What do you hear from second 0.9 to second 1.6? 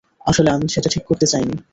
ঠিক করতে চাইনি।